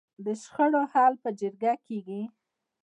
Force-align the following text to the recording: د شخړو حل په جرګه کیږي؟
د 0.25 0.27
شخړو 0.41 0.81
حل 0.91 1.13
په 1.23 1.29
جرګه 1.39 1.73
کیږي؟ 1.85 2.21